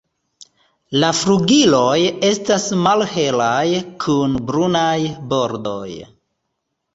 [1.01, 1.97] La flugiloj
[2.29, 3.61] estas malhelaj
[4.07, 4.97] kun brunaj
[5.35, 5.93] bordoj.